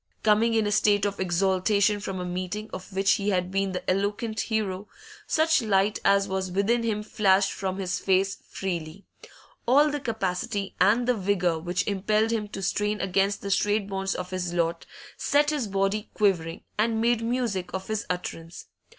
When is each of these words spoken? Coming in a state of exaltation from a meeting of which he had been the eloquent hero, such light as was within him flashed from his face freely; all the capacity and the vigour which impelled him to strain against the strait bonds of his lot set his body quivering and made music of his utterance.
Coming 0.23 0.55
in 0.55 0.65
a 0.65 0.71
state 0.71 1.05
of 1.05 1.19
exaltation 1.19 1.99
from 1.99 2.19
a 2.19 2.25
meeting 2.25 2.71
of 2.73 2.91
which 2.91 3.11
he 3.17 3.29
had 3.29 3.51
been 3.51 3.71
the 3.71 3.87
eloquent 3.87 4.39
hero, 4.39 4.87
such 5.27 5.61
light 5.61 5.99
as 6.03 6.27
was 6.27 6.49
within 6.51 6.81
him 6.81 7.03
flashed 7.03 7.51
from 7.51 7.77
his 7.77 7.99
face 7.99 8.39
freely; 8.49 9.05
all 9.67 9.91
the 9.91 9.99
capacity 9.99 10.73
and 10.81 11.07
the 11.07 11.13
vigour 11.13 11.59
which 11.59 11.85
impelled 11.85 12.31
him 12.31 12.47
to 12.47 12.63
strain 12.63 12.99
against 12.99 13.43
the 13.43 13.51
strait 13.51 13.87
bonds 13.87 14.15
of 14.15 14.31
his 14.31 14.55
lot 14.55 14.87
set 15.17 15.51
his 15.51 15.67
body 15.67 16.09
quivering 16.15 16.63
and 16.79 16.99
made 16.99 17.21
music 17.21 17.71
of 17.71 17.87
his 17.87 18.07
utterance. 18.09 18.65